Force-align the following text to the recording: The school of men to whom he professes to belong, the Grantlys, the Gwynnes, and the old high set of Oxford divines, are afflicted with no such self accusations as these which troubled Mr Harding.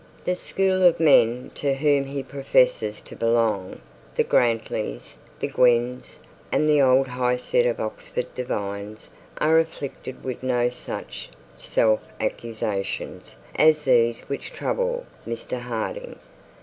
The 0.25 0.35
school 0.35 0.81
of 0.83 0.99
men 0.99 1.51
to 1.53 1.75
whom 1.75 2.05
he 2.05 2.23
professes 2.23 3.01
to 3.01 3.15
belong, 3.15 3.81
the 4.15 4.23
Grantlys, 4.23 5.19
the 5.39 5.47
Gwynnes, 5.47 6.17
and 6.51 6.67
the 6.67 6.81
old 6.81 7.09
high 7.09 7.37
set 7.37 7.67
of 7.67 7.79
Oxford 7.79 8.25
divines, 8.33 9.11
are 9.37 9.59
afflicted 9.59 10.23
with 10.23 10.41
no 10.41 10.69
such 10.69 11.29
self 11.55 11.99
accusations 12.19 13.35
as 13.55 13.83
these 13.83 14.21
which 14.21 14.51
troubled 14.53 15.05
Mr 15.27 15.59
Harding. 15.59 16.17